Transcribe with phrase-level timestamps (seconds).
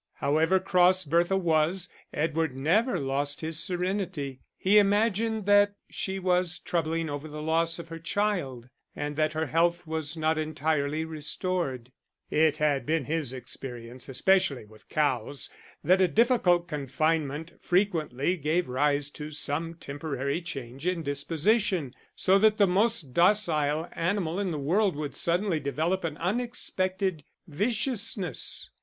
[0.15, 4.39] However cross Bertha was, Edward never lost his serenity.
[4.57, 9.45] He imagined that she was troubling over the loss of her child, and that her
[9.45, 11.91] health was not entirely restored:
[12.31, 15.51] it had been his experience, especially with cows,
[15.83, 22.57] that a difficult confinement frequently gave rise to some temporary change in disposition, so that
[22.57, 28.71] the most docile animal in the world would suddenly develop an unexpected viciousness.